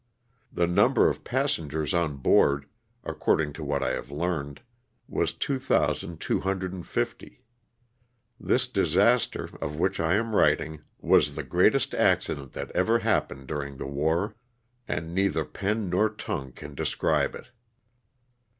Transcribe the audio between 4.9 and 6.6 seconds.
was two thousand two